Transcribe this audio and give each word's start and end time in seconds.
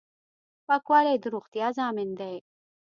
پاکوالی 0.67 1.17
د 1.23 1.25
روغتیا 1.33 1.67
ضامن 1.79 2.09
دی. 2.19 2.35